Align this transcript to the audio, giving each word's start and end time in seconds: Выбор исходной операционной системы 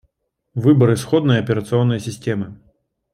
Выбор 0.55 0.93
исходной 0.95 1.37
операционной 1.37 1.99
системы 1.99 2.59